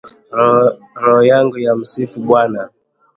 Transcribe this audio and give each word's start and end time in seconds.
Roho 1.03 1.21
yangu 1.31 1.57
yamsifu 1.65 2.15
Bwana. 2.25 2.61